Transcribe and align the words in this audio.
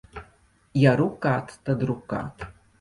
Ja 0.85 0.95
rukāt, 1.03 1.55
tad 1.69 1.87
rukāt. 1.93 2.51